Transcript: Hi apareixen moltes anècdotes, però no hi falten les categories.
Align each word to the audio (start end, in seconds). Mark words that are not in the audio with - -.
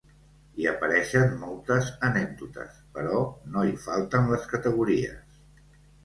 Hi 0.59 0.65
apareixen 0.69 1.33
moltes 1.41 1.91
anècdotes, 2.07 2.79
però 2.95 3.19
no 3.57 3.65
hi 3.67 3.75
falten 3.83 4.31
les 4.31 4.47
categories. 4.55 5.37